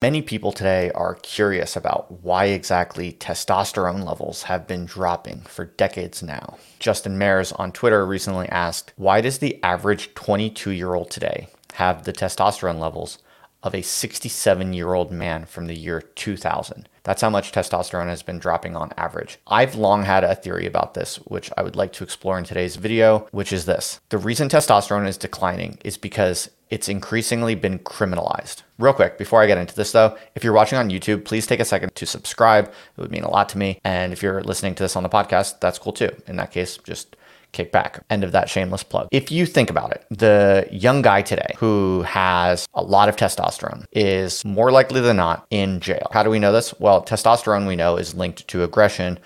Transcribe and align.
Many 0.00 0.22
people 0.22 0.52
today 0.52 0.92
are 0.92 1.16
curious 1.16 1.74
about 1.74 2.22
why 2.22 2.44
exactly 2.44 3.14
testosterone 3.14 4.04
levels 4.04 4.44
have 4.44 4.64
been 4.64 4.84
dropping 4.84 5.40
for 5.40 5.64
decades 5.64 6.22
now. 6.22 6.56
Justin 6.78 7.18
Mares 7.18 7.50
on 7.50 7.72
Twitter 7.72 8.06
recently 8.06 8.48
asked, 8.48 8.92
Why 8.94 9.20
does 9.20 9.38
the 9.38 9.60
average 9.64 10.14
22 10.14 10.70
year 10.70 10.94
old 10.94 11.10
today 11.10 11.48
have 11.74 12.04
the 12.04 12.12
testosterone 12.12 12.78
levels 12.78 13.18
of 13.64 13.74
a 13.74 13.82
67 13.82 14.72
year 14.72 14.94
old 14.94 15.10
man 15.10 15.46
from 15.46 15.66
the 15.66 15.76
year 15.76 16.00
2000? 16.00 16.88
That's 17.08 17.22
how 17.22 17.30
much 17.30 17.52
testosterone 17.52 18.08
has 18.08 18.22
been 18.22 18.38
dropping 18.38 18.76
on 18.76 18.92
average. 18.98 19.38
I've 19.46 19.76
long 19.76 20.04
had 20.04 20.24
a 20.24 20.34
theory 20.34 20.66
about 20.66 20.92
this, 20.92 21.16
which 21.24 21.50
I 21.56 21.62
would 21.62 21.74
like 21.74 21.94
to 21.94 22.04
explore 22.04 22.36
in 22.36 22.44
today's 22.44 22.76
video, 22.76 23.26
which 23.30 23.50
is 23.50 23.64
this. 23.64 23.98
The 24.10 24.18
reason 24.18 24.50
testosterone 24.50 25.08
is 25.08 25.16
declining 25.16 25.78
is 25.82 25.96
because 25.96 26.50
it's 26.68 26.86
increasingly 26.86 27.54
been 27.54 27.78
criminalized. 27.78 28.60
Real 28.78 28.92
quick, 28.92 29.16
before 29.16 29.42
I 29.42 29.46
get 29.46 29.56
into 29.56 29.74
this 29.74 29.92
though, 29.92 30.18
if 30.34 30.44
you're 30.44 30.52
watching 30.52 30.76
on 30.76 30.90
YouTube, 30.90 31.24
please 31.24 31.46
take 31.46 31.60
a 31.60 31.64
second 31.64 31.94
to 31.94 32.04
subscribe. 32.04 32.66
It 32.66 33.00
would 33.00 33.10
mean 33.10 33.24
a 33.24 33.30
lot 33.30 33.48
to 33.48 33.58
me. 33.58 33.80
And 33.84 34.12
if 34.12 34.22
you're 34.22 34.42
listening 34.42 34.74
to 34.74 34.82
this 34.82 34.94
on 34.94 35.02
the 35.02 35.08
podcast, 35.08 35.60
that's 35.60 35.78
cool 35.78 35.94
too. 35.94 36.10
In 36.26 36.36
that 36.36 36.52
case, 36.52 36.76
just 36.76 37.16
kick 37.52 37.72
back. 37.72 38.04
End 38.10 38.24
of 38.24 38.32
that 38.32 38.48
shameless 38.48 38.82
plug. 38.82 39.08
If 39.10 39.30
you 39.30 39.46
think 39.46 39.70
about 39.70 39.92
it, 39.92 40.04
the 40.10 40.66
young 40.70 41.02
guy 41.02 41.22
today 41.22 41.54
who 41.58 42.02
has 42.02 42.66
a 42.74 42.82
lot 42.82 43.08
of 43.08 43.16
testosterone 43.16 43.84
is 43.92 44.44
more 44.44 44.70
likely 44.70 45.00
than 45.00 45.16
not 45.16 45.46
in 45.50 45.80
jail. 45.80 46.08
How 46.12 46.22
do 46.22 46.30
we 46.30 46.38
know 46.38 46.52
this? 46.52 46.74
Well, 46.78 47.02
testosterone 47.02 47.66
we 47.66 47.76
know 47.76 47.96
is 47.96 48.14
linked 48.14 48.46
to 48.48 48.62
aggression 48.62 49.18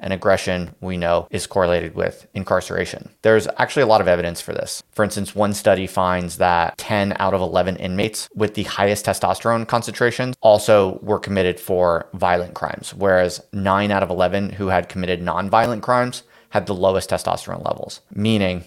and 0.00 0.12
aggression 0.12 0.74
we 0.80 0.96
know 0.96 1.28
is 1.30 1.46
correlated 1.46 1.94
with 1.94 2.26
incarceration. 2.34 3.10
There's 3.22 3.46
actually 3.58 3.82
a 3.82 3.86
lot 3.86 4.00
of 4.00 4.08
evidence 4.08 4.40
for 4.40 4.52
this. 4.52 4.82
For 4.92 5.04
instance, 5.04 5.34
one 5.34 5.52
study 5.52 5.86
finds 5.86 6.38
that 6.38 6.76
10 6.78 7.16
out 7.18 7.34
of 7.34 7.40
11 7.40 7.76
inmates 7.76 8.28
with 8.34 8.54
the 8.54 8.64
highest 8.64 9.06
testosterone 9.06 9.68
concentrations 9.68 10.36
also 10.40 10.98
were 11.02 11.18
committed 11.18 11.60
for 11.60 12.08
violent 12.14 12.54
crimes, 12.54 12.94
whereas 12.94 13.42
9 13.52 13.90
out 13.90 14.02
of 14.02 14.10
11 14.10 14.50
who 14.50 14.68
had 14.68 14.88
committed 14.88 15.22
non-violent 15.22 15.82
crimes 15.82 16.22
had 16.50 16.66
the 16.66 16.74
lowest 16.74 17.10
testosterone 17.10 17.64
levels, 17.64 18.00
meaning 18.12 18.64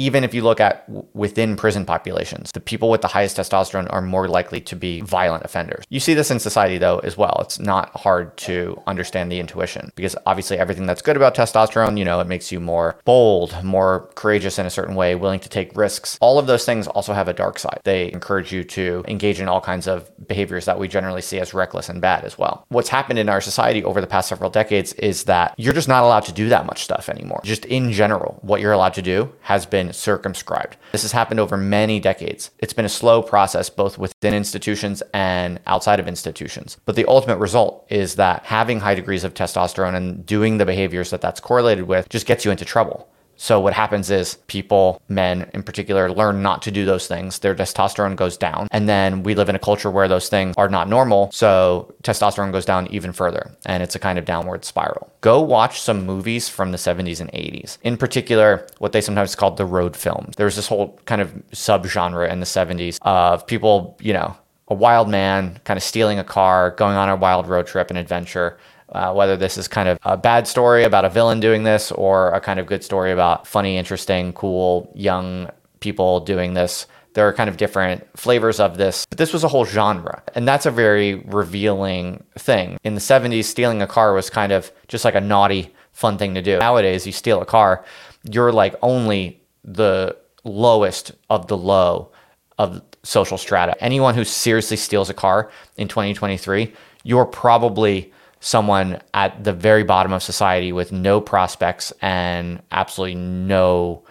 even 0.00 0.24
if 0.24 0.32
you 0.32 0.40
look 0.40 0.60
at 0.60 0.88
within 1.14 1.56
prison 1.56 1.84
populations, 1.84 2.50
the 2.52 2.60
people 2.60 2.88
with 2.88 3.02
the 3.02 3.08
highest 3.08 3.36
testosterone 3.36 3.86
are 3.92 4.00
more 4.00 4.28
likely 4.28 4.58
to 4.58 4.74
be 4.74 5.02
violent 5.02 5.44
offenders. 5.44 5.84
You 5.90 6.00
see 6.00 6.14
this 6.14 6.30
in 6.30 6.40
society 6.40 6.78
though 6.78 7.00
as 7.00 7.18
well. 7.18 7.36
It's 7.42 7.58
not 7.58 7.90
hard 7.94 8.34
to 8.48 8.80
understand 8.86 9.30
the 9.30 9.38
intuition 9.38 9.92
because 9.96 10.16
obviously 10.24 10.56
everything 10.56 10.86
that's 10.86 11.02
good 11.02 11.16
about 11.16 11.34
testosterone, 11.34 11.98
you 11.98 12.04
know, 12.06 12.18
it 12.20 12.26
makes 12.26 12.50
you 12.50 12.60
more 12.60 12.98
bold, 13.04 13.62
more 13.62 14.08
courageous 14.14 14.58
in 14.58 14.64
a 14.64 14.70
certain 14.70 14.94
way, 14.94 15.14
willing 15.14 15.40
to 15.40 15.50
take 15.50 15.76
risks. 15.76 16.16
All 16.22 16.38
of 16.38 16.46
those 16.46 16.64
things 16.64 16.86
also 16.86 17.12
have 17.12 17.28
a 17.28 17.34
dark 17.34 17.58
side. 17.58 17.80
They 17.84 18.10
encourage 18.10 18.52
you 18.52 18.64
to 18.64 19.04
engage 19.06 19.38
in 19.38 19.48
all 19.48 19.60
kinds 19.60 19.86
of 19.86 20.10
behaviors 20.26 20.64
that 20.64 20.78
we 20.78 20.88
generally 20.88 21.20
see 21.20 21.40
as 21.40 21.52
reckless 21.52 21.90
and 21.90 22.00
bad 22.00 22.24
as 22.24 22.38
well. 22.38 22.64
What's 22.70 22.88
happened 22.88 23.18
in 23.18 23.28
our 23.28 23.42
society 23.42 23.84
over 23.84 24.00
the 24.00 24.06
past 24.06 24.30
several 24.30 24.48
decades 24.48 24.94
is 24.94 25.24
that 25.24 25.54
you're 25.58 25.74
just 25.74 25.88
not 25.88 26.04
allowed 26.04 26.24
to 26.24 26.32
do 26.32 26.48
that 26.48 26.64
much 26.64 26.84
stuff 26.84 27.10
anymore. 27.10 27.42
Just 27.44 27.66
in 27.66 27.92
general, 27.92 28.38
what 28.40 28.62
you're 28.62 28.72
allowed 28.72 28.94
to 28.94 29.02
do 29.02 29.30
has 29.42 29.66
been 29.66 29.89
circumscribed. 29.92 30.76
This 30.92 31.02
has 31.02 31.12
happened 31.12 31.40
over 31.40 31.56
many 31.56 32.00
decades. 32.00 32.50
It's 32.58 32.72
been 32.72 32.84
a 32.84 32.88
slow 32.88 33.22
process, 33.22 33.70
both 33.70 33.98
within 33.98 34.34
institutions 34.34 35.02
and 35.14 35.60
outside 35.66 36.00
of 36.00 36.08
institutions. 36.08 36.76
But 36.84 36.96
the 36.96 37.06
ultimate 37.06 37.38
result 37.38 37.86
is 37.90 38.16
that 38.16 38.44
having 38.44 38.80
high 38.80 38.94
degrees 38.94 39.24
of 39.24 39.34
testosterone 39.34 39.94
and 39.94 40.24
doing 40.24 40.58
the 40.58 40.66
behaviors 40.66 41.10
that 41.10 41.20
that's 41.20 41.40
correlated 41.40 41.86
with 41.86 42.08
just 42.08 42.26
gets 42.26 42.44
you 42.44 42.50
into 42.50 42.64
trouble. 42.64 43.08
So 43.40 43.58
what 43.58 43.72
happens 43.72 44.10
is 44.10 44.34
people, 44.48 45.00
men 45.08 45.50
in 45.54 45.62
particular, 45.62 46.12
learn 46.12 46.42
not 46.42 46.60
to 46.62 46.70
do 46.70 46.84
those 46.84 47.06
things. 47.06 47.38
Their 47.38 47.54
testosterone 47.54 48.14
goes 48.14 48.36
down. 48.36 48.68
And 48.70 48.86
then 48.86 49.22
we 49.22 49.34
live 49.34 49.48
in 49.48 49.56
a 49.56 49.58
culture 49.58 49.90
where 49.90 50.08
those 50.08 50.28
things 50.28 50.54
are 50.58 50.68
not 50.68 50.90
normal. 50.90 51.30
So 51.32 51.94
testosterone 52.02 52.52
goes 52.52 52.66
down 52.66 52.86
even 52.88 53.12
further. 53.12 53.50
And 53.64 53.82
it's 53.82 53.94
a 53.94 53.98
kind 53.98 54.18
of 54.18 54.26
downward 54.26 54.66
spiral. 54.66 55.10
Go 55.22 55.40
watch 55.40 55.80
some 55.80 56.04
movies 56.04 56.50
from 56.50 56.70
the 56.70 56.76
70s 56.76 57.18
and 57.18 57.32
80s. 57.32 57.78
In 57.82 57.96
particular, 57.96 58.66
what 58.76 58.92
they 58.92 59.00
sometimes 59.00 59.34
called 59.34 59.56
the 59.56 59.64
road 59.64 59.96
films. 59.96 60.36
There 60.36 60.44
was 60.44 60.56
this 60.56 60.68
whole 60.68 61.00
kind 61.06 61.22
of 61.22 61.32
subgenre 61.52 62.30
in 62.30 62.40
the 62.40 62.46
70s 62.46 62.98
of 63.00 63.46
people, 63.46 63.96
you 64.02 64.12
know, 64.12 64.36
a 64.68 64.74
wild 64.74 65.08
man 65.08 65.58
kind 65.64 65.78
of 65.78 65.82
stealing 65.82 66.18
a 66.18 66.24
car, 66.24 66.72
going 66.72 66.94
on 66.94 67.08
a 67.08 67.16
wild 67.16 67.48
road 67.48 67.66
trip 67.66 67.88
and 67.88 67.98
adventure 67.98 68.58
uh, 68.92 69.12
whether 69.12 69.36
this 69.36 69.56
is 69.56 69.68
kind 69.68 69.88
of 69.88 69.98
a 70.02 70.16
bad 70.16 70.46
story 70.46 70.84
about 70.84 71.04
a 71.04 71.08
villain 71.08 71.40
doing 71.40 71.62
this 71.62 71.92
or 71.92 72.30
a 72.30 72.40
kind 72.40 72.58
of 72.58 72.66
good 72.66 72.84
story 72.84 73.12
about 73.12 73.46
funny, 73.46 73.76
interesting, 73.76 74.32
cool, 74.32 74.90
young 74.94 75.50
people 75.80 76.20
doing 76.20 76.54
this. 76.54 76.86
There 77.14 77.26
are 77.26 77.32
kind 77.32 77.50
of 77.50 77.56
different 77.56 78.06
flavors 78.16 78.60
of 78.60 78.76
this, 78.76 79.04
but 79.06 79.18
this 79.18 79.32
was 79.32 79.42
a 79.42 79.48
whole 79.48 79.64
genre. 79.64 80.22
And 80.34 80.46
that's 80.46 80.66
a 80.66 80.70
very 80.70 81.16
revealing 81.26 82.22
thing. 82.38 82.78
In 82.84 82.94
the 82.94 83.00
70s, 83.00 83.44
stealing 83.44 83.82
a 83.82 83.86
car 83.86 84.12
was 84.12 84.30
kind 84.30 84.52
of 84.52 84.70
just 84.86 85.04
like 85.04 85.16
a 85.16 85.20
naughty, 85.20 85.74
fun 85.92 86.18
thing 86.18 86.34
to 86.34 86.42
do. 86.42 86.58
Nowadays, 86.58 87.06
you 87.06 87.12
steal 87.12 87.42
a 87.42 87.46
car, 87.46 87.84
you're 88.30 88.52
like 88.52 88.76
only 88.82 89.40
the 89.64 90.16
lowest 90.44 91.12
of 91.28 91.48
the 91.48 91.56
low 91.56 92.12
of 92.58 92.82
social 93.02 93.38
strata. 93.38 93.82
Anyone 93.82 94.14
who 94.14 94.24
seriously 94.24 94.76
steals 94.76 95.10
a 95.10 95.14
car 95.14 95.50
in 95.76 95.88
2023, 95.88 96.72
you're 97.02 97.24
probably 97.24 98.12
someone 98.40 99.00
at 99.14 99.44
the 99.44 99.52
very 99.52 99.84
bottom 99.84 100.12
of 100.12 100.22
society 100.22 100.72
with 100.72 100.92
no 100.92 101.20
prospects 101.20 101.92
and 102.00 102.60
absolutely 102.72 103.14
no 103.14 104.02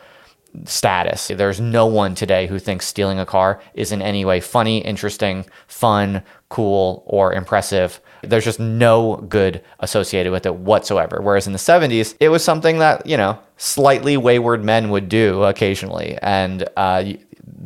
status. 0.65 1.27
There's 1.27 1.59
no 1.59 1.85
one 1.85 2.15
today 2.15 2.47
who 2.47 2.59
thinks 2.59 2.85
stealing 2.85 3.19
a 3.19 3.25
car 3.25 3.61
is 3.73 3.91
in 3.91 4.01
any 4.01 4.25
way 4.25 4.39
funny, 4.39 4.79
interesting, 4.79 5.45
fun, 5.67 6.23
cool, 6.49 7.03
or 7.05 7.33
impressive. 7.33 7.99
There's 8.23 8.45
just 8.45 8.59
no 8.59 9.17
good 9.17 9.63
associated 9.79 10.31
with 10.31 10.45
it 10.45 10.55
whatsoever. 10.55 11.21
Whereas 11.21 11.47
in 11.47 11.53
the 11.53 11.59
70s, 11.59 12.15
it 12.19 12.29
was 12.29 12.43
something 12.43 12.79
that, 12.79 13.05
you 13.05 13.17
know, 13.17 13.39
slightly 13.57 14.17
wayward 14.17 14.63
men 14.63 14.89
would 14.89 15.09
do 15.09 15.43
occasionally. 15.43 16.17
And 16.21 16.67
uh, 16.75 17.03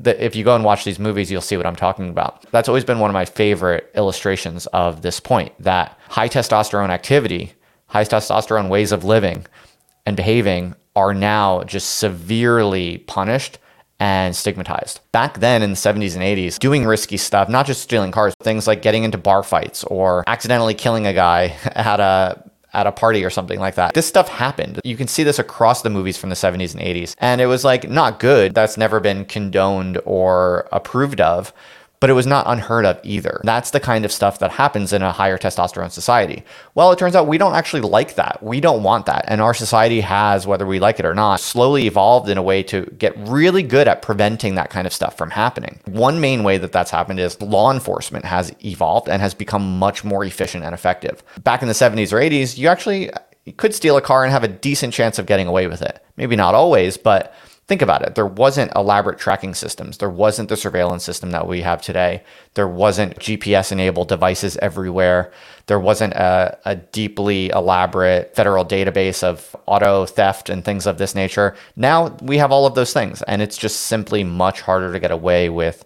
if 0.06 0.36
you 0.36 0.44
go 0.44 0.56
and 0.56 0.64
watch 0.64 0.84
these 0.84 1.00
movies, 1.00 1.32
you'll 1.32 1.42
see 1.42 1.58
what 1.58 1.66
I'm 1.66 1.76
talking 1.76 2.10
about. 2.10 2.50
That's 2.52 2.68
always 2.68 2.86
been 2.86 3.00
one 3.00 3.10
of 3.10 3.14
my 3.14 3.26
favorite 3.26 3.92
illustrations 3.96 4.66
of 4.68 5.02
this 5.02 5.20
point 5.20 5.54
that 5.60 5.98
high 6.10 6.30
testosterone 6.30 6.90
activity, 6.90 7.54
high 7.88 8.04
testosterone 8.04 8.70
ways 8.70 8.92
of 8.92 9.04
living 9.04 9.46
and 10.06 10.18
behaving 10.18 10.76
are 10.96 11.14
now 11.14 11.64
just 11.64 11.98
severely 11.98 13.00
punished 13.00 13.58
and 14.00 14.36
stigmatized. 14.36 15.00
Back 15.12 15.40
then 15.40 15.64
in 15.64 15.72
the 15.72 15.76
70s 15.76 16.14
and 16.16 16.24
80s, 16.24 16.60
doing 16.60 16.86
risky 16.86 17.18
stuff, 17.18 17.48
not 17.48 17.66
just 17.66 17.82
stealing 17.82 18.12
cars, 18.12 18.34
things 18.42 18.68
like 18.68 18.82
getting 18.82 19.04
into 19.04 19.18
bar 19.18 19.44
fights 19.44 19.84
or 19.86 20.24
accidentally 20.28 20.74
killing 20.74 21.08
a 21.08 21.14
guy 21.14 21.56
at 21.66 22.00
a 22.00 22.44
at 22.74 22.88
a 22.88 22.92
party 22.92 23.24
or 23.24 23.30
something 23.30 23.60
like 23.60 23.76
that. 23.76 23.94
This 23.94 24.08
stuff 24.08 24.28
happened. 24.28 24.82
You 24.84 24.98
can 24.98 25.08
see 25.08 25.24
this 25.24 25.40
across 25.40 25.82
the 25.82 25.90
movies 25.90 26.18
from 26.18 26.30
the 26.30 26.36
70s 26.36 26.74
and 26.74 26.82
80s. 26.82 27.16
And 27.20 27.40
it 27.40 27.46
was 27.46 27.64
like 27.64 27.90
not 27.90 28.20
good. 28.20 28.54
That's 28.54 28.78
never 28.78 29.00
been 29.00 29.26
condoned 29.26 30.00
or 30.06 30.68
approved 30.72 31.22
of 31.22 31.54
but 32.04 32.10
it 32.10 32.14
was 32.16 32.28
not 32.28 32.44
unheard 32.50 32.86
of 32.86 33.00
either. 33.04 33.40
That's 33.46 33.72
the 33.72 33.80
kind 33.80 34.04
of 34.04 34.12
stuff 34.12 34.40
that 34.40 34.52
happens 34.52 34.92
in 34.92 35.02
a 35.02 35.14
higher 35.14 35.38
testosterone 35.38 35.90
society. 35.90 36.44
Well, 36.76 36.92
it 36.92 37.00
turns 37.00 37.16
out 37.16 37.28
we 37.28 37.38
don't 37.38 37.56
actually 37.56 37.80
like 37.80 38.16
that. 38.16 38.44
We 38.44 38.60
don't 38.60 38.84
want 38.84 39.06
that. 39.06 39.24
And 39.30 39.40
our 39.40 39.54
society 39.54 40.02
has, 40.02 40.46
whether 40.46 40.66
we 40.66 40.82
like 40.82 41.00
it 41.00 41.06
or 41.06 41.16
not, 41.16 41.40
slowly 41.40 41.88
evolved 41.88 42.28
in 42.28 42.38
a 42.38 42.44
way 42.44 42.62
to 42.64 42.84
get 42.98 43.18
really 43.20 43.64
good 43.64 43.88
at 43.88 44.02
preventing 44.02 44.56
that 44.56 44.70
kind 44.70 44.86
of 44.86 44.92
stuff 44.92 45.18
from 45.18 45.30
happening. 45.30 45.80
One 45.86 46.20
main 46.20 46.44
way 46.44 46.58
that 46.58 46.74
that's 46.74 46.92
happened 46.92 47.22
is 47.22 47.42
law 47.42 47.72
enforcement 47.72 48.26
has 48.26 48.54
evolved 48.66 49.08
and 49.08 49.22
has 49.22 49.34
become 49.34 49.80
much 49.80 50.04
more 50.04 50.26
efficient 50.26 50.66
and 50.66 50.74
effective. 50.74 51.24
Back 51.46 51.62
in 51.62 51.70
the 51.70 51.74
70s 51.74 52.12
or 52.12 52.18
80s, 52.18 52.58
you 52.58 52.68
actually 52.68 53.12
could 53.56 53.74
steal 53.74 53.96
a 53.96 54.02
car 54.02 54.26
and 54.26 54.34
have 54.34 54.44
a 54.44 54.50
decent 54.50 54.94
chance 54.94 55.20
of 55.20 55.26
getting 55.26 55.48
away 55.48 55.68
with 55.68 55.82
it. 55.82 56.04
Maybe 56.18 56.36
not 56.36 56.54
always, 56.54 56.98
but 56.98 57.34
think 57.68 57.82
about 57.82 58.02
it. 58.02 58.16
There 58.16 58.26
wasn't 58.26 58.74
elaborate 58.76 59.20
tracking 59.20 59.54
systems. 59.54 59.98
There 59.98 60.10
wasn't 60.10 60.50
the 60.50 60.58
surveillance 60.58 61.04
system 61.04 61.32
that 61.32 61.48
we 61.48 61.62
have 61.62 61.82
today. 61.82 62.24
There 62.56 62.68
wasn't 62.68 63.20
GPS 63.20 63.72
enabled 63.72 64.10
devices 64.10 64.58
everywhere. 64.58 65.32
There 65.68 65.80
wasn't 65.80 66.14
a, 66.14 66.58
a, 66.66 66.76
deeply 66.76 67.50
elaborate 67.50 68.36
federal 68.36 68.66
database 68.66 69.24
of 69.24 69.56
auto 69.66 70.06
theft 70.06 70.50
and 70.50 70.64
things 70.64 70.86
of 70.86 70.98
this 70.98 71.16
nature. 71.16 71.56
Now 71.78 72.18
we 72.22 72.38
have 72.38 72.52
all 72.52 72.66
of 72.66 72.76
those 72.76 72.92
things, 72.92 73.22
and 73.24 73.42
it's 73.42 73.58
just 73.58 73.82
simply 73.82 74.24
much 74.24 74.60
harder 74.62 74.92
to 74.92 75.00
get 75.00 75.12
away 75.12 75.50
with 75.50 75.86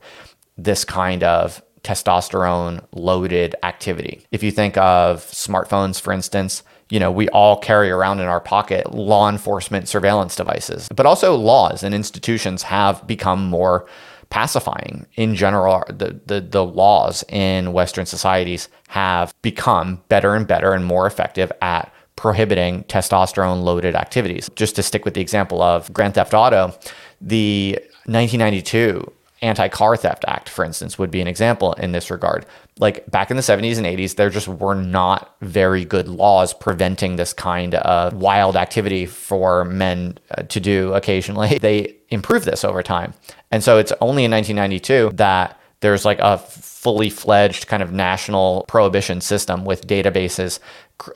this 0.58 0.84
kind 0.84 1.24
of 1.24 1.62
testosterone 1.84 2.84
loaded 2.92 3.56
activity. 3.64 4.26
If 4.32 4.42
you 4.42 4.52
think 4.52 4.78
of 4.78 5.24
smartphones, 5.26 6.02
for 6.02 6.12
instance, 6.12 6.64
you 6.90 7.00
know, 7.00 7.12
we 7.12 7.28
all 7.30 7.58
carry 7.58 7.90
around 7.90 8.20
in 8.20 8.28
our 8.28 8.40
pocket 8.40 8.94
law 8.94 9.30
enforcement 9.30 9.88
surveillance 9.88 10.36
devices, 10.36 10.88
but 10.96 11.06
also 11.06 11.36
laws 11.36 11.84
and 11.84 11.94
institutions 11.94 12.64
have 12.64 13.06
become 13.06 13.46
more 13.46 13.88
pacifying 14.30 15.06
in 15.16 15.36
general. 15.36 15.84
The, 15.88 16.20
the 16.26 16.42
the 16.42 16.66
laws 16.66 17.24
in 17.30 17.74
western 17.74 18.06
societies 18.06 18.70
have 18.90 19.34
become 19.42 20.02
better 20.10 20.36
and 20.36 20.48
better 20.48 20.74
and 20.74 20.86
more 20.86 21.08
effective 21.08 21.52
at 21.62 21.94
prohibiting 22.16 22.84
testosterone 22.86 23.64
loaded 23.64 23.96
activities. 23.96 24.50
Just 24.56 24.76
to 24.76 24.84
stick 24.84 25.06
with 25.06 25.14
the 25.14 25.22
example 25.22 25.62
of 25.62 25.92
grand 25.94 26.16
theft 26.16 26.34
auto 26.34 26.74
the 27.22 27.74
1992 28.06 29.12
anti-car 29.42 29.96
theft 29.96 30.26
act 30.28 30.50
for 30.50 30.66
instance 30.66 30.98
would 30.98 31.12
be 31.12 31.22
an 31.22 31.28
example 31.28 31.74
in 31.74 31.92
this 31.92 32.10
regard 32.10 32.46
like 32.80 33.10
back 33.10 33.32
in 33.32 33.38
the 33.38 33.44
70s 33.44 33.78
and 33.78 33.86
80s, 33.86 34.16
there 34.16 34.30
just 34.30 34.48
were 34.48 34.76
not 34.76 35.36
very 35.42 35.86
good 35.86 36.08
laws 36.08 36.54
preventing 36.54 37.16
this 37.16 37.34
kind 37.34 37.76
of 37.76 38.14
wild 38.14 38.56
activity 38.56 39.06
for 39.06 39.66
men 39.66 40.18
uh, 40.32 40.44
to 40.44 40.60
do 40.60 40.94
occasionally. 40.94 41.60
They 41.68 41.96
improved 42.10 42.46
this 42.46 42.64
over 42.64 42.84
time. 42.84 43.14
And 43.52 43.64
so 43.64 43.78
it's 43.78 43.92
only 44.00 44.24
in 44.24 44.32
1992 44.32 45.16
that 45.16 45.60
there's 45.82 46.06
like 46.06 46.20
a 46.20 46.38
fully 46.38 47.10
fledged 47.10 47.68
kind 47.68 47.84
of 47.84 47.92
national 47.92 48.66
prohibition 48.68 49.22
system 49.22 49.66
with 49.66 49.88
databases 49.88 50.60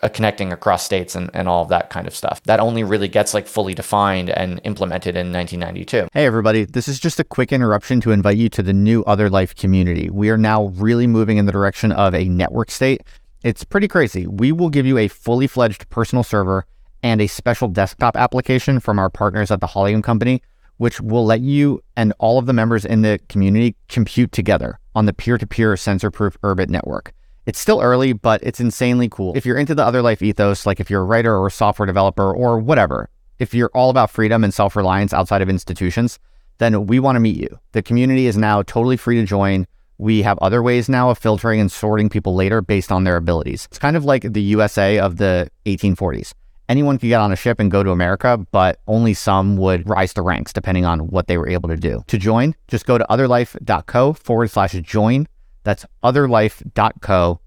uh, 0.03 0.09
connecting 0.09 0.53
across 0.53 0.83
states 0.83 1.15
and, 1.15 1.31
and 1.33 1.47
all 1.47 1.63
of 1.63 1.69
that 1.69 1.89
kind 1.89 2.07
of 2.07 2.15
stuff. 2.15 2.41
That 2.43 2.59
only 2.59 2.83
really 2.83 3.07
gets 3.07 3.33
like 3.33 3.47
fully 3.47 3.73
defined 3.73 4.29
and 4.29 4.61
implemented 4.63 5.15
in 5.15 5.31
1992. 5.31 6.07
Hey, 6.13 6.25
everybody. 6.25 6.65
This 6.65 6.87
is 6.87 6.99
just 6.99 7.19
a 7.19 7.23
quick 7.23 7.51
interruption 7.51 8.01
to 8.01 8.11
invite 8.11 8.37
you 8.37 8.49
to 8.49 8.61
the 8.61 8.73
new 8.73 9.03
Other 9.03 9.29
Life 9.29 9.55
community. 9.55 10.09
We 10.09 10.29
are 10.29 10.37
now 10.37 10.65
really 10.75 11.07
moving 11.07 11.37
in 11.37 11.45
the 11.45 11.51
direction 11.51 11.91
of 11.91 12.13
a 12.13 12.25
network 12.25 12.69
state. 12.69 13.01
It's 13.43 13.63
pretty 13.63 13.87
crazy. 13.87 14.27
We 14.27 14.51
will 14.51 14.69
give 14.69 14.85
you 14.85 14.99
a 14.99 15.07
fully 15.07 15.47
fledged 15.47 15.89
personal 15.89 16.23
server 16.23 16.65
and 17.01 17.19
a 17.19 17.27
special 17.27 17.67
desktop 17.67 18.15
application 18.15 18.79
from 18.79 18.99
our 18.99 19.09
partners 19.09 19.49
at 19.49 19.59
the 19.61 19.67
Holium 19.67 20.03
Company, 20.03 20.43
which 20.81 20.99
will 20.99 21.23
let 21.23 21.41
you 21.41 21.79
and 21.95 22.11
all 22.17 22.39
of 22.39 22.47
the 22.47 22.53
members 22.53 22.85
in 22.85 23.03
the 23.03 23.19
community 23.29 23.75
compute 23.87 24.31
together 24.31 24.79
on 24.95 25.05
the 25.05 25.13
peer 25.13 25.37
to 25.37 25.45
peer 25.45 25.77
censor 25.77 26.09
proof 26.09 26.35
Urbit 26.41 26.69
network. 26.69 27.13
It's 27.45 27.59
still 27.59 27.81
early, 27.81 28.13
but 28.13 28.41
it's 28.41 28.59
insanely 28.59 29.07
cool. 29.07 29.37
If 29.37 29.45
you're 29.45 29.59
into 29.59 29.75
the 29.75 29.85
other 29.85 30.01
life 30.01 30.23
ethos, 30.23 30.65
like 30.65 30.79
if 30.79 30.89
you're 30.89 31.03
a 31.03 31.05
writer 31.05 31.37
or 31.37 31.45
a 31.45 31.51
software 31.51 31.85
developer 31.85 32.33
or 32.33 32.57
whatever, 32.57 33.11
if 33.37 33.53
you're 33.53 33.69
all 33.75 33.91
about 33.91 34.09
freedom 34.09 34.43
and 34.43 34.51
self 34.51 34.75
reliance 34.75 35.13
outside 35.13 35.43
of 35.43 35.49
institutions, 35.49 36.17
then 36.57 36.87
we 36.87 36.99
want 36.99 37.15
to 37.15 37.19
meet 37.19 37.37
you. 37.37 37.59
The 37.73 37.83
community 37.83 38.25
is 38.25 38.35
now 38.35 38.63
totally 38.63 38.97
free 38.97 39.17
to 39.17 39.23
join. 39.23 39.67
We 39.99 40.23
have 40.23 40.39
other 40.39 40.63
ways 40.63 40.89
now 40.89 41.11
of 41.11 41.19
filtering 41.19 41.59
and 41.59 41.71
sorting 41.71 42.09
people 42.09 42.33
later 42.33 42.59
based 42.59 42.91
on 42.91 43.03
their 43.03 43.17
abilities. 43.17 43.67
It's 43.69 43.77
kind 43.77 43.95
of 43.95 44.03
like 44.03 44.33
the 44.33 44.41
USA 44.41 44.97
of 44.97 45.17
the 45.17 45.51
1840s. 45.67 46.33
Anyone 46.71 46.97
could 46.97 47.07
get 47.07 47.19
on 47.19 47.33
a 47.33 47.35
ship 47.35 47.59
and 47.59 47.69
go 47.69 47.83
to 47.83 47.91
America, 47.91 48.37
but 48.53 48.79
only 48.87 49.13
some 49.13 49.57
would 49.57 49.89
rise 49.89 50.13
to 50.13 50.21
ranks 50.21 50.53
depending 50.53 50.85
on 50.85 51.01
what 51.07 51.27
they 51.27 51.37
were 51.37 51.49
able 51.49 51.67
to 51.67 51.75
do. 51.75 52.01
To 52.07 52.17
join, 52.17 52.55
just 52.69 52.85
go 52.85 52.97
to 52.97 53.05
otherlife.co 53.09 54.13
forward 54.13 54.49
slash 54.49 54.71
join 54.71 55.27
that's 55.63 55.85
otherlife.co 56.01 57.39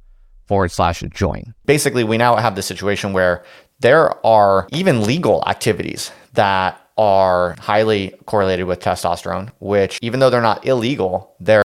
forward 0.47 0.71
slash 0.71 1.03
join. 1.11 1.55
Basically, 1.65 2.05
we 2.05 2.19
now 2.19 2.37
have 2.37 2.55
the 2.55 2.63
situation 2.63 3.15
where 3.15 3.43
there 3.81 4.25
are 4.27 4.69
even 4.73 5.03
legal 5.03 5.43
activities 5.47 6.11
that 6.35 6.79
are 6.97 7.57
highly 7.59 8.15
correlated 8.27 8.67
with 8.67 8.81
testosterone, 8.81 9.51
which 9.59 9.99
even 10.03 10.21
though 10.21 10.31
they're 10.31 10.43
not 10.43 10.67
illegal, 10.67 11.35
they're 11.41 11.63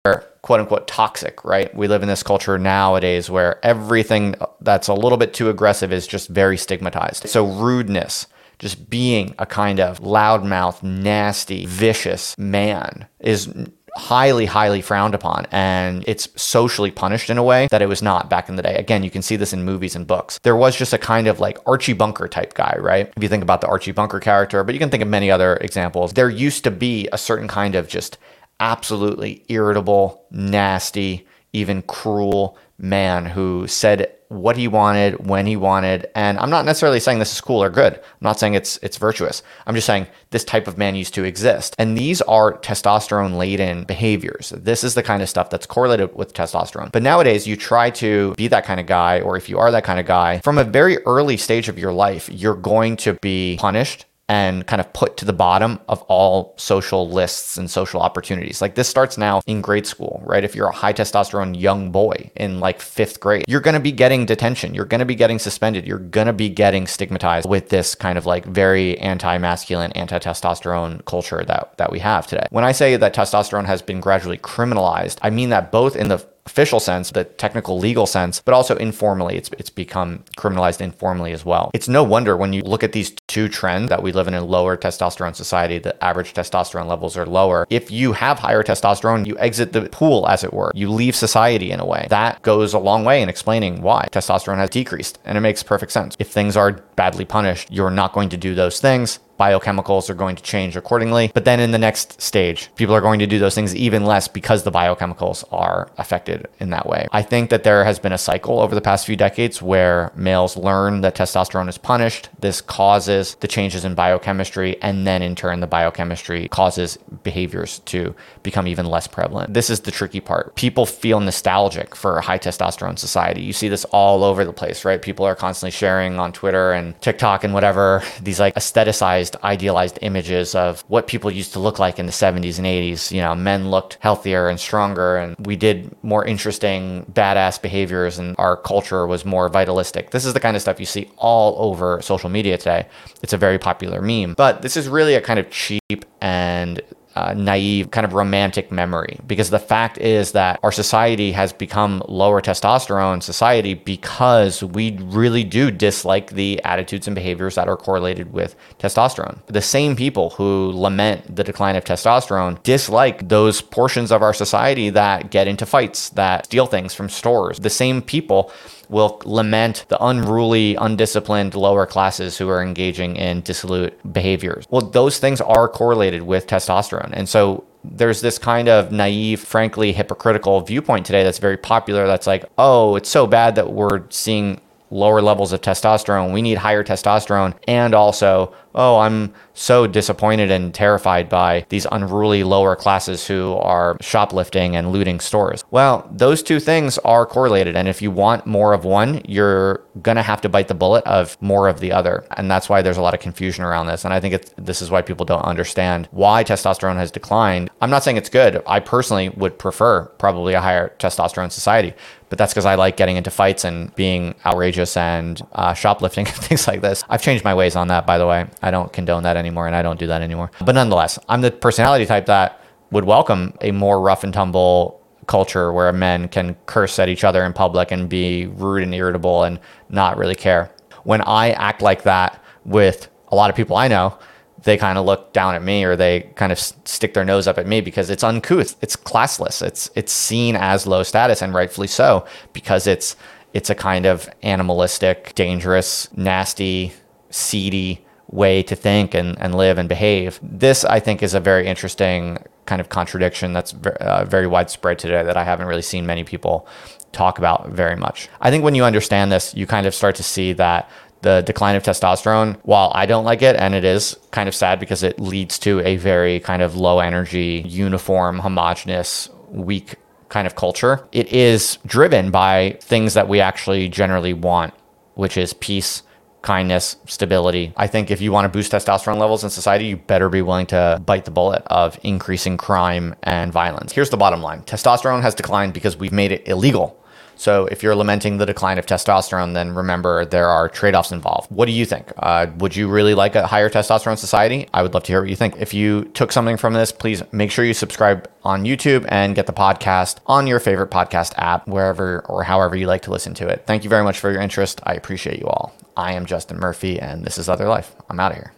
quote 0.48 0.62
unquote 0.62 0.88
toxic, 0.88 1.44
right? 1.44 1.76
We 1.76 1.90
live 1.90 2.04
in 2.04 2.08
this 2.08 2.24
culture 2.24 2.58
nowadays 2.58 3.30
where 3.30 3.64
everything 3.66 4.34
that's 4.62 4.88
a 4.88 4.94
little 4.94 5.18
bit 5.18 5.34
too 5.34 5.50
aggressive 5.50 5.92
is 5.92 6.08
just 6.08 6.30
very 6.30 6.56
stigmatized. 6.56 7.28
So, 7.28 7.46
rudeness, 7.46 8.28
just 8.58 8.90
being 8.90 9.36
a 9.40 9.46
kind 9.46 9.82
of 9.82 10.00
loudmouth, 10.00 10.82
nasty, 10.82 11.66
vicious 11.66 12.34
man 12.38 13.08
is 13.20 13.54
highly, 13.98 14.46
highly 14.46 14.82
frowned 14.82 15.14
upon. 15.14 15.48
And 15.52 16.06
it's 16.08 16.30
socially 16.42 16.92
punished 16.92 17.30
in 17.30 17.38
a 17.38 17.44
way 17.44 17.68
that 17.70 17.82
it 17.82 17.90
was 17.90 18.02
not 18.02 18.30
back 18.30 18.48
in 18.48 18.56
the 18.56 18.64
day. 18.64 18.76
Again, 18.76 19.04
you 19.04 19.12
can 19.12 19.22
see 19.22 19.36
this 19.36 19.52
in 19.52 19.66
movies 19.66 19.98
and 19.98 20.08
books. 20.08 20.40
There 20.44 20.56
was 20.56 20.78
just 20.78 20.94
a 20.94 20.98
kind 20.98 21.28
of 21.28 21.42
like 21.42 21.58
Archie 21.66 21.92
Bunker 21.92 22.30
type 22.30 22.54
guy, 22.54 22.78
right? 22.80 23.12
If 23.18 23.22
you 23.22 23.28
think 23.28 23.44
about 23.44 23.60
the 23.60 23.68
Archie 23.68 23.92
Bunker 23.92 24.22
character, 24.22 24.64
but 24.64 24.74
you 24.74 24.80
can 24.80 24.90
think 24.90 25.04
of 25.04 25.10
many 25.10 25.30
other 25.30 25.58
examples. 25.58 26.14
There 26.14 26.30
used 26.30 26.64
to 26.64 26.72
be 26.72 27.10
a 27.12 27.18
certain 27.18 27.50
kind 27.50 27.76
of 27.76 27.90
just 27.90 28.18
absolutely 28.60 29.44
irritable, 29.48 30.26
nasty, 30.32 31.28
even 31.54 31.82
cruel 31.84 32.58
man 32.78 33.26
who 33.26 33.68
said 33.68 34.14
what 34.30 34.58
he 34.58 34.68
wanted 34.68 35.26
when 35.26 35.48
he 35.48 35.56
wanted. 35.56 36.06
And 36.14 36.38
i'm 36.38 36.50
not 36.50 36.66
necessarily 36.66 37.00
saying 37.00 37.20
this 37.20 37.32
is 37.32 37.42
cool 37.42 37.64
or 37.64 37.70
good. 37.70 37.96
I'm 37.96 38.02
not 38.22 38.40
saying 38.40 38.54
it's 38.56 38.78
it's 38.82 38.98
virtuous. 38.98 39.42
I'm 39.66 39.74
just 39.74 39.88
saying 39.88 40.08
this 40.32 40.44
type 40.44 40.68
of 40.68 40.78
man 40.78 40.96
used 40.96 41.14
to 41.16 41.24
exist. 41.24 41.76
And 41.80 41.98
these 41.98 42.22
are 42.24 42.58
testosterone 42.60 43.38
laden 43.38 43.86
behaviors. 43.86 44.50
This 44.50 44.84
is 44.84 44.96
the 44.96 45.04
kind 45.04 45.22
of 45.22 45.30
stuff 45.30 45.50
that's 45.50 45.66
correlated 45.66 46.14
with 46.16 46.34
testosterone. 46.34 46.92
But 46.92 47.04
nowadays 47.04 47.48
you 47.48 47.56
try 47.56 47.90
to 47.92 48.34
be 48.36 48.48
that 48.50 48.66
kind 48.66 48.80
of 48.80 48.86
guy 48.86 49.22
or 49.22 49.38
if 49.38 49.50
you 49.50 49.58
are 49.60 49.72
that 49.72 49.84
kind 49.84 50.00
of 50.00 50.06
guy 50.06 50.40
from 50.40 50.58
a 50.58 50.64
very 50.64 50.98
early 51.06 51.38
stage 51.38 51.70
of 51.70 51.80
your 51.80 51.94
life 51.94 52.30
you're 52.30 52.56
going 52.56 52.98
to 52.98 53.14
be 53.16 53.58
punished 53.60 54.06
and 54.30 54.68
kind 54.68 54.82
of 54.82 54.92
put 54.94 55.18
to 55.18 55.26
the 55.26 55.34
bottom 55.34 55.80
of 55.88 56.02
all 56.04 56.54
social 56.58 57.10
lists 57.10 57.58
and 57.58 57.72
social 57.72 58.02
opportunities. 58.02 58.62
Like 58.62 58.76
this 58.76 58.90
starts 58.90 59.18
now 59.18 59.42
in 59.48 59.62
grade 59.62 59.88
school, 59.88 60.22
right? 60.26 60.44
If 60.44 60.54
you're 60.54 60.68
a 60.68 60.76
high 60.76 60.94
testosterone 60.94 61.60
young 61.60 61.92
boy 61.92 62.30
in 62.36 62.60
like 62.60 62.82
fifth 62.82 63.20
grade, 63.20 63.46
you're 63.48 63.62
going 63.62 63.74
to 63.74 63.80
be 63.80 63.92
getting 63.92 64.26
detention. 64.26 64.74
You're 64.74 64.86
going 64.86 65.00
to 65.00 65.06
be 65.06 65.16
getting 65.16 65.40
suspended. 65.40 65.88
You're 65.88 66.00
going 66.00 66.28
to 66.28 66.34
be 66.34 66.50
getting 66.50 66.88
stigmatized 66.88 67.48
with 67.48 67.70
this 67.70 67.96
kind 67.96 68.18
of 68.18 68.26
like 68.26 68.46
very 68.46 68.98
anti 69.00 69.38
masculine, 69.38 69.92
anti 69.94 70.20
testosterone 70.20 71.04
culture 71.06 71.44
that, 71.46 71.78
that 71.78 71.92
we 71.92 72.00
have 72.00 72.28
today. 72.28 72.48
When 72.50 72.66
I 72.66 72.74
say 72.74 72.98
that 72.98 73.16
testosterone 73.16 73.66
has 73.66 73.82
been 73.82 74.02
gradually 74.02 74.38
criminalized, 74.38 75.20
I 75.22 75.30
mean 75.30 75.50
that 75.50 75.72
both 75.72 75.96
in 75.96 76.10
the 76.10 76.26
official 76.48 76.80
sense, 76.80 77.12
the 77.12 77.26
technical 77.26 77.78
legal 77.78 78.06
sense, 78.06 78.42
but 78.44 78.54
also 78.54 78.76
informally. 78.78 79.36
It's 79.36 79.50
it's 79.60 79.70
become 79.70 80.24
criminalized 80.38 80.82
informally 80.82 81.34
as 81.34 81.44
well. 81.46 81.70
It's 81.74 81.90
no 81.90 82.04
wonder 82.04 82.36
when 82.38 82.54
you 82.54 82.62
look 82.62 82.84
at 82.84 82.94
these 82.94 83.12
two 83.28 83.48
trends 83.50 83.90
that 83.90 84.02
we 84.02 84.12
live 84.12 84.28
in 84.28 84.34
a 84.34 84.44
lower 84.44 84.78
testosterone 84.78 85.36
society, 85.36 85.78
the 85.78 85.94
average 86.04 86.34
testosterone 86.34 86.88
levels 86.88 87.18
are 87.18 87.26
lower. 87.26 87.68
If 87.70 87.92
you 87.92 88.14
have 88.14 88.40
higher 88.40 88.64
testosterone, 88.64 89.28
you 89.28 89.38
exit 89.38 89.74
the 89.74 89.90
pool 89.90 90.28
as 90.28 90.44
it 90.44 90.54
were. 90.54 90.72
You 90.74 90.90
leave 90.90 91.16
society 91.16 91.72
in 91.72 91.80
a 91.80 91.86
way. 91.86 92.08
That 92.10 92.42
goes 92.42 92.74
a 92.74 92.80
long 92.80 93.04
way 93.04 93.22
in 93.22 93.30
explaining 93.30 93.82
why 93.82 94.08
testosterone 94.12 94.58
has 94.58 94.70
decreased 94.70 95.20
and 95.26 95.38
it 95.38 95.42
makes 95.42 95.62
perfect 95.64 95.92
sense. 95.92 96.16
If 96.18 96.30
things 96.32 96.56
are 96.56 96.72
badly 96.96 97.26
punished, 97.26 97.72
you're 97.72 97.92
not 97.92 98.14
going 98.14 98.30
to 98.30 98.38
do 98.38 98.56
those 98.56 98.80
things 98.80 99.20
biochemicals 99.40 100.10
are 100.10 100.14
going 100.14 100.36
to 100.36 100.44
change 100.44 100.76
accordingly. 100.76 101.32
But 101.34 101.46
then 101.46 101.60
in 101.60 101.72
the 101.72 101.78
next 101.78 102.22
stage, 102.22 102.70
people 102.76 102.96
are 102.96 103.02
going 103.02 103.20
to 103.20 103.28
do 103.28 103.40
those 103.40 103.56
things 103.56 103.76
even 103.76 104.06
less 104.06 104.28
because 104.28 104.64
the 104.64 104.72
biochemicals 104.72 105.44
are 105.52 105.90
affected 105.98 106.48
in 106.60 106.70
that 106.72 106.88
way. 106.88 107.08
I 107.12 107.22
think 107.22 107.50
that 107.50 107.64
there 107.64 107.84
has 107.84 108.00
been 108.00 108.12
a 108.12 108.18
cycle 108.18 108.60
over 108.60 108.76
the 108.76 108.82
past 108.82 109.06
few 109.06 109.16
decades 109.16 109.62
where 109.62 110.12
males 110.16 110.58
learn 110.58 111.02
that 111.02 111.16
testosterone 111.16 111.70
is 111.70 111.78
punished. 111.78 112.30
This 112.40 112.62
causes 112.62 113.36
the 113.40 113.48
changes 113.48 113.86
in 113.86 113.96
biochemistry, 113.96 114.82
and 114.82 115.06
then 115.06 115.22
in 115.22 115.36
turn, 115.36 115.60
the 115.60 115.68
biochemistry 115.68 116.48
causes 116.50 116.98
behaviors 117.24 117.80
to 117.80 118.16
become 118.44 118.68
even 118.68 118.86
less 118.86 119.08
prevalent. 119.08 119.54
This 119.54 119.70
is 119.70 119.82
the 119.82 119.92
tricky 119.92 120.20
part. 120.20 120.56
People 120.56 120.86
feel 120.86 121.20
nostalgic 121.20 121.96
for 121.96 122.18
a 122.18 122.22
high 122.22 122.40
testosterone 122.40 122.98
society. 122.98 123.42
You 123.42 123.54
see 123.54 123.70
this 123.70 123.86
all 123.86 124.24
over 124.24 124.46
the 124.46 124.54
place, 124.54 124.86
right? 124.86 125.02
People 125.02 125.26
are 125.26 125.36
constantly 125.36 125.72
sharing 125.72 126.20
on 126.20 126.32
Twitter 126.32 126.72
and 126.72 127.00
TikTok 127.02 127.44
and 127.44 127.54
whatever 127.54 128.02
these 128.22 128.40
like 128.40 128.56
aestheticized 128.56 129.27
idealized 129.44 130.00
images 130.02 130.56
of 130.56 130.82
what 130.88 131.08
people 131.08 131.30
used 131.30 131.54
to 131.54 131.60
look 131.60 131.80
like 131.80 132.00
in 132.00 132.06
the 132.06 132.12
70s 132.12 132.58
and 132.58 132.68
80s. 132.68 133.12
You 133.12 133.22
know, 133.22 133.36
men 133.36 133.70
looked 133.70 133.98
healthier 134.00 134.48
and 134.48 134.60
stronger, 134.60 135.18
and 135.18 135.36
we 135.46 135.56
did 135.56 135.96
more 136.04 136.26
interesting, 136.26 137.06
badass 137.12 137.62
behaviors, 137.62 138.18
and 138.18 138.36
our 138.38 138.58
culture 138.58 139.06
was 139.08 139.26
more 139.26 139.50
vitalistic. 139.50 140.12
This 140.12 140.26
is 140.26 140.34
the 140.34 140.40
kind 140.40 140.56
of 140.56 140.62
stuff 140.62 140.80
you 140.80 140.86
see 140.86 141.10
all 141.18 141.56
over 141.70 142.02
social 142.02 142.30
media 142.30 142.58
today. 142.58 142.88
It's 143.22 143.34
a 143.34 143.38
very 143.38 143.60
popular 143.60 144.02
meme, 144.02 144.34
but 144.36 144.62
this 144.62 144.78
is 144.78 144.88
really 144.88 145.16
a 145.16 145.22
kind 145.22 145.40
of 145.40 145.50
cheap 145.50 146.06
and 146.22 146.82
uh, 147.18 147.34
naive 147.36 147.90
kind 147.90 148.06
of 148.06 148.14
romantic 148.14 148.72
memory 148.72 149.18
because 149.26 149.50
the 149.50 149.58
fact 149.58 149.98
is 149.98 150.34
that 150.34 150.60
our 150.62 150.72
society 150.72 151.32
has 151.32 151.52
become 151.52 152.04
lower 152.08 152.42
testosterone 152.42 153.24
society 153.24 153.74
because 153.74 154.64
we 154.64 154.96
really 155.02 155.44
do 155.44 155.72
dislike 155.72 156.30
the 156.32 156.62
attitudes 156.64 157.08
and 157.08 157.16
behaviors 157.16 157.56
that 157.56 157.68
are 157.68 157.76
correlated 157.76 158.32
with 158.34 158.56
testosterone. 158.78 159.44
The 159.48 159.64
same 159.64 159.96
people 159.96 160.30
who 160.32 160.72
lament 160.72 161.36
the 161.36 161.44
decline 161.44 161.76
of 161.76 161.84
testosterone 161.84 162.62
dislike 162.62 163.28
those 163.30 163.62
portions 163.62 164.12
of 164.12 164.22
our 164.22 164.34
society 164.34 164.92
that 164.92 165.32
get 165.32 165.48
into 165.48 165.66
fights, 165.66 166.10
that 166.10 166.46
steal 166.46 166.68
things 166.68 166.94
from 166.94 167.10
stores. 167.10 167.58
The 167.58 167.72
same 167.72 168.04
people 168.04 168.52
will 168.90 169.22
lament 169.26 169.86
the 169.90 170.04
unruly, 170.04 170.76
undisciplined 170.76 171.56
lower 171.56 171.86
classes 171.86 172.38
who 172.38 172.50
are 172.50 172.62
engaging 172.62 173.16
in 173.16 173.42
dissolute 173.42 174.14
behaviors. 174.14 174.66
Well, 174.70 174.82
those 174.82 175.20
things 175.20 175.42
are 175.42 175.68
correlated 175.68 176.24
with 176.24 176.48
testosterone. 176.48 177.12
And 177.14 177.28
so 177.28 177.64
there's 177.84 178.22
this 178.22 178.38
kind 178.38 178.68
of 178.68 178.92
naive, 178.92 179.42
frankly 179.42 179.94
hypocritical 179.94 180.62
viewpoint 180.62 181.06
today 181.06 181.24
that's 181.24 181.40
very 181.40 181.58
popular 181.58 182.08
that's 182.08 182.28
like, 182.28 182.46
oh, 182.58 182.96
it's 182.96 183.10
so 183.10 183.28
bad 183.28 183.56
that 183.56 183.72
we're 183.72 184.04
seeing 184.10 184.60
lower 184.90 185.22
levels 185.22 185.54
of 185.54 185.62
testosterone. 185.62 186.34
We 186.34 186.42
need 186.42 186.58
higher 186.58 186.84
testosterone. 186.84 187.54
And 187.68 187.94
also, 187.94 188.54
oh, 188.76 189.00
I'm 189.00 189.34
so 189.54 189.88
disappointed 189.88 190.52
and 190.52 190.74
terrified 190.74 191.30
by 191.30 191.66
these 191.70 191.88
unruly 191.92 192.44
lower 192.44 192.76
classes 192.76 193.26
who 193.28 193.56
are 193.56 193.98
shoplifting 194.02 194.76
and 194.76 194.92
looting 194.92 195.20
stores. 195.20 195.64
Well, 195.72 196.08
those 196.12 196.44
two 196.44 196.60
things 196.60 196.98
are 197.00 197.26
correlated. 197.26 197.76
And 197.76 197.88
if 197.88 198.02
you 198.02 198.12
want 198.12 198.46
more 198.46 198.74
of 198.74 198.86
one, 198.86 199.22
you're 199.26 199.84
going 200.02 200.18
to 200.18 200.22
have 200.22 200.42
to 200.42 200.50
bite 200.50 200.68
the 200.68 200.76
bullet 200.76 201.04
of 201.06 201.42
more 201.42 201.68
of 201.68 201.80
the 201.80 201.92
other. 201.92 202.26
And 202.38 202.50
that's 202.50 202.70
why 202.70 202.82
there's 202.82 202.98
a 202.98 203.02
lot 203.02 203.14
of 203.14 203.20
confusion 203.20 203.64
around 203.64 203.88
this. 203.88 204.06
And 204.06 204.14
I 204.14 204.20
think 204.20 204.44
this 204.56 204.82
is 204.82 204.92
why 204.92 205.02
people 205.02 205.26
don't 205.26 205.42
understand 205.42 206.08
why 206.12 206.44
testosterone 206.44 206.98
has 206.98 207.12
declined. 207.12 207.70
I'm 207.82 207.90
not 207.90 208.04
saying 208.04 208.18
it's 208.18 208.30
good. 208.30 208.62
I 208.68 208.80
personally 208.80 209.30
would 209.30 209.58
prefer 209.58 210.06
probably 210.20 210.54
a 210.54 210.62
higher 210.62 210.94
testosterone 211.00 211.52
society. 211.52 211.94
But 212.30 212.38
that's 212.38 212.54
because 212.54 212.66
I 212.66 212.76
like 212.76 212.98
getting 212.98 213.16
into 213.16 213.32
fights 213.32 213.64
and 213.64 213.94
being 213.96 214.36
outrageous 214.46 214.98
and 214.98 215.42
uh, 215.54 215.74
shoplifting 215.74 216.28
and 216.28 216.36
things 216.36 216.68
like 216.68 216.82
this. 216.82 217.04
I've 217.10 217.22
changed 217.22 217.44
my 217.44 217.54
ways 217.54 217.76
on 217.76 217.88
that, 217.88 218.06
by 218.06 218.18
the 218.18 218.28
way. 218.28 218.48
I 218.62 218.72
don't 218.72 218.92
condone 218.92 219.24
that 219.24 219.38
anymore 219.38 219.68
and 219.68 219.76
I 219.76 219.82
don't 219.82 220.00
do 220.00 220.08
that 220.08 220.22
anymore. 220.22 220.52
But 220.64 220.76
nonetheless, 220.76 221.20
I'm 221.30 221.42
the 221.42 221.52
personality 221.52 222.06
type 222.06 222.26
that 222.28 222.62
would 222.92 223.06
welcome 223.06 223.54
a 223.62 223.72
more 223.72 224.02
rough 224.02 224.24
and 224.24 224.34
tumble 224.34 225.02
culture 225.28 225.74
where 225.74 225.92
men 225.92 226.28
can 226.30 226.56
curse 226.66 227.00
at 227.00 227.10
each 227.10 227.24
other 227.24 227.44
in 227.44 227.54
public 227.54 227.92
and 227.92 228.08
be 228.08 228.48
rude 228.48 228.84
and 228.84 228.96
irritable 228.96 229.44
and 229.44 229.60
not 229.90 230.18
really 230.18 230.36
care. 230.36 230.72
When 231.04 231.22
I 231.22 231.52
act 231.52 231.82
like 231.82 232.04
that 232.04 232.42
with 232.66 233.10
a 233.30 233.36
lot 233.36 233.50
of 233.50 233.56
people 233.56 233.76
I 233.76 233.88
know, 233.88 234.18
they 234.64 234.78
kind 234.78 234.98
of 234.98 235.06
look 235.06 235.34
down 235.34 235.56
at 235.56 235.64
me 235.64 235.84
or 235.84 235.96
they 235.96 236.22
kind 236.36 236.52
of 236.52 236.60
stick 236.60 237.14
their 237.14 237.26
nose 237.26 237.48
up 237.48 237.58
at 237.58 237.68
me 237.68 237.82
because 237.82 238.10
it's 238.10 238.24
uncouth, 238.24 238.76
it's 238.82 238.96
classless, 238.96 239.62
it's 239.62 239.90
it's 239.96 240.12
seen 240.12 240.56
as 240.56 240.88
low 240.88 241.04
status 241.04 241.42
and 241.42 241.54
rightfully 241.54 241.88
so 241.88 242.26
because 242.54 242.88
it's 242.88 243.16
it's 243.54 243.70
a 243.70 243.76
kind 243.76 244.06
of 244.06 244.30
animalistic, 244.44 245.34
dangerous, 245.36 246.10
nasty, 246.16 246.94
seedy 247.30 248.06
way 248.30 248.62
to 248.62 248.76
think 248.76 249.14
and, 249.14 249.40
and 249.40 249.56
live 249.56 249.78
and 249.78 249.88
behave. 249.88 250.40
This, 250.44 250.84
I 250.84 251.00
think, 251.00 251.24
is 251.24 251.34
a 251.34 251.40
very 251.40 251.66
interesting 251.66 252.38
kind 252.66 252.82
of 252.82 252.90
contradiction 252.90 253.54
that's 253.54 253.74
uh, 253.74 254.26
very 254.26 254.48
widespread 254.48 255.00
today 255.00 255.24
that 255.24 255.38
I 255.38 255.44
haven't 255.44 255.68
really 255.68 255.82
seen 255.82 256.06
many 256.06 256.24
people 256.24 256.68
talk 257.14 257.38
about 257.38 257.70
very 257.70 257.96
much. 257.96 258.28
I 258.42 258.52
think 258.52 258.64
when 258.64 258.76
you 258.76 258.84
understand 258.84 259.32
this, 259.32 259.56
you 259.56 259.66
kind 259.66 259.88
of 259.88 259.96
start 259.96 260.16
to 260.16 260.24
see 260.24 260.54
that 260.54 260.90
the 261.22 261.42
decline 261.42 261.76
of 261.76 261.84
testosterone, 261.84 262.58
while 262.64 262.92
I 262.94 263.06
don't 263.06 263.26
like 263.26 263.42
it, 263.42 263.56
and 263.56 263.74
it 263.74 263.84
is 263.84 264.18
kind 264.32 264.48
of 264.48 264.56
sad 264.56 264.80
because 264.80 265.04
it 265.04 265.20
leads 265.20 265.60
to 265.60 265.80
a 265.82 265.98
very 265.98 266.40
kind 266.40 266.62
of 266.62 266.76
low 266.76 267.00
energy, 267.00 267.64
uniform, 267.68 268.40
homogenous, 268.40 269.30
weak 269.50 269.96
kind 270.30 270.46
of 270.46 270.56
culture, 270.56 271.08
it 271.12 271.32
is 271.32 271.78
driven 271.86 272.32
by 272.32 272.78
things 272.82 273.14
that 273.14 273.28
we 273.28 273.40
actually 273.40 273.90
generally 273.90 274.34
want, 274.34 274.74
which 275.16 275.38
is 275.38 275.54
peace, 275.54 276.04
kindness, 276.42 276.98
stability. 277.06 277.74
I 277.76 277.88
think 277.88 278.12
if 278.12 278.22
you 278.22 278.32
want 278.32 278.46
to 278.46 278.50
boost 278.50 278.72
testosterone 278.72 279.18
levels 279.18 279.44
in 279.44 279.50
society, 279.50 279.86
you 279.86 279.98
better 279.98 280.30
be 280.30 280.42
willing 280.42 280.68
to 280.68 281.02
bite 281.06 281.26
the 281.26 281.32
bullet 281.32 281.64
of 281.68 282.00
increasing 282.04 282.58
crime 282.58 283.16
and 283.24 283.52
violence. 283.52 283.94
Here's 283.94 284.10
the 284.10 284.18
bottom 284.18 284.42
line 284.42 284.62
testosterone 284.64 285.22
has 285.22 285.36
declined 285.36 285.74
because 285.74 285.98
we've 285.98 286.12
made 286.12 286.32
it 286.32 286.48
illegal 286.48 287.02
so 287.38 287.66
if 287.68 287.84
you're 287.84 287.96
lamenting 287.96 288.38
the 288.38 288.46
decline 288.46 288.78
of 288.78 288.86
testosterone, 288.86 289.54
then 289.54 289.74
remember 289.74 290.26
there 290.26 290.48
are 290.48 290.68
trade 290.68 290.96
offs 290.96 291.12
involved. 291.12 291.50
What 291.52 291.66
do 291.66 291.72
you 291.72 291.86
think? 291.86 292.12
Uh, 292.18 292.48
would 292.58 292.76
you 292.76 292.90
really 292.90 293.14
like 293.14 293.36
a 293.36 293.48
higher 293.48 293.70
testosterone 293.70 294.18
society? 294.18 294.68
I 294.74 294.82
would 294.82 294.94
love 294.94 295.04
to 295.04 295.12
hear 295.12 295.22
what 295.22 295.30
you 295.30 295.36
think. 295.36 295.56
If 295.58 295.74
you 295.74 296.06
took 296.06 296.32
something 296.32 296.58
from 296.58 296.74
this, 296.74 296.92
please 296.92 297.24
make 297.32 297.52
sure 297.52 297.64
you 297.64 297.74
subscribe 297.74 298.30
on 298.44 298.64
YouTube 298.64 299.06
and 299.10 299.36
get 299.36 299.46
the 299.46 299.54
podcast 299.54 300.18
on 300.26 300.48
your 300.48 300.60
favorite 300.60 300.90
podcast 300.90 301.34
app, 301.38 301.68
wherever 301.68 302.22
or 302.28 302.44
however 302.44 302.76
you 302.76 302.88
like 302.88 303.04
to 303.04 303.12
listen 303.12 303.34
to 303.36 303.48
it. 303.48 303.64
Thank 303.66 303.84
you 303.84 303.90
very 303.90 304.04
much 304.04 304.20
for 304.20 304.32
your 304.32 304.42
interest. 304.42 304.82
I 304.84 304.94
appreciate 304.94 305.40
you 305.40 305.48
all. 305.48 305.74
I 305.96 306.14
am 306.14 306.26
Justin 306.26 306.60
Murphy, 306.60 307.00
and 307.00 307.26
this 307.26 307.38
is 307.38 307.50
Other 307.50 307.68
Life. 307.68 307.96
I'm 308.10 308.20
out 308.20 308.32
of 308.32 308.38
here. 308.38 308.57